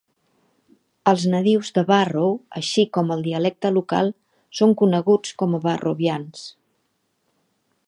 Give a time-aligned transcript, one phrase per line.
[1.11, 4.11] Els nadius de Barrow, així com el dialecte local,
[4.61, 6.45] són coneguts com a barrovians.